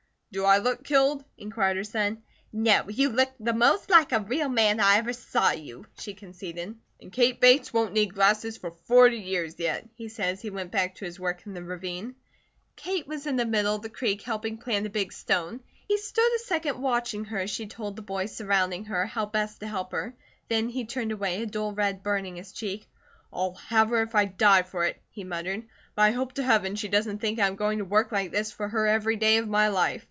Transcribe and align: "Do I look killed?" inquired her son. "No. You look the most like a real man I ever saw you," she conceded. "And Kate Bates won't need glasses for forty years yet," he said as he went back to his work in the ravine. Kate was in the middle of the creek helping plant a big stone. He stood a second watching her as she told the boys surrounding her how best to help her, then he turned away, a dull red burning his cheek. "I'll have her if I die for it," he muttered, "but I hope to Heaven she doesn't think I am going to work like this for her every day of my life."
"Do 0.33 0.45
I 0.45 0.59
look 0.59 0.85
killed?" 0.85 1.25
inquired 1.37 1.75
her 1.75 1.83
son. 1.83 2.23
"No. 2.53 2.87
You 2.87 3.09
look 3.09 3.33
the 3.37 3.51
most 3.51 3.89
like 3.89 4.13
a 4.13 4.21
real 4.21 4.47
man 4.47 4.79
I 4.79 4.95
ever 4.95 5.11
saw 5.11 5.51
you," 5.51 5.85
she 5.99 6.13
conceded. 6.13 6.77
"And 7.01 7.11
Kate 7.11 7.41
Bates 7.41 7.73
won't 7.73 7.91
need 7.91 8.13
glasses 8.13 8.55
for 8.55 8.71
forty 8.71 9.17
years 9.17 9.55
yet," 9.59 9.89
he 9.95 10.07
said 10.07 10.29
as 10.29 10.41
he 10.41 10.49
went 10.49 10.71
back 10.71 10.95
to 10.95 11.03
his 11.03 11.19
work 11.19 11.45
in 11.45 11.53
the 11.53 11.61
ravine. 11.61 12.15
Kate 12.77 13.05
was 13.07 13.27
in 13.27 13.35
the 13.35 13.45
middle 13.45 13.75
of 13.75 13.81
the 13.81 13.89
creek 13.89 14.21
helping 14.21 14.57
plant 14.57 14.85
a 14.85 14.89
big 14.89 15.11
stone. 15.11 15.59
He 15.85 15.97
stood 15.97 16.33
a 16.33 16.39
second 16.39 16.81
watching 16.81 17.25
her 17.25 17.39
as 17.39 17.49
she 17.51 17.67
told 17.67 17.97
the 17.97 18.01
boys 18.01 18.33
surrounding 18.33 18.85
her 18.85 19.05
how 19.05 19.25
best 19.25 19.59
to 19.59 19.67
help 19.67 19.91
her, 19.91 20.15
then 20.47 20.69
he 20.69 20.85
turned 20.85 21.11
away, 21.11 21.41
a 21.43 21.45
dull 21.45 21.73
red 21.73 22.03
burning 22.03 22.37
his 22.37 22.53
cheek. 22.53 22.87
"I'll 23.33 23.55
have 23.67 23.89
her 23.89 24.01
if 24.01 24.15
I 24.15 24.23
die 24.27 24.61
for 24.63 24.85
it," 24.85 24.95
he 25.09 25.25
muttered, 25.25 25.67
"but 25.93 26.03
I 26.03 26.11
hope 26.11 26.31
to 26.35 26.43
Heaven 26.43 26.77
she 26.77 26.87
doesn't 26.87 27.19
think 27.19 27.37
I 27.37 27.47
am 27.47 27.57
going 27.57 27.79
to 27.79 27.83
work 27.85 28.13
like 28.13 28.31
this 28.31 28.49
for 28.49 28.69
her 28.69 28.87
every 28.87 29.17
day 29.17 29.35
of 29.35 29.49
my 29.49 29.67
life." 29.67 29.99